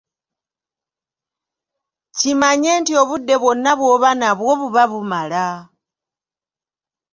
Kimanye 2.17 2.71
nti 2.81 2.93
obudde 3.01 3.35
bwonna 3.41 3.71
bw'oba 3.79 4.09
nabwo 4.19 4.51
buba 4.59 4.83
bumala! 4.91 5.45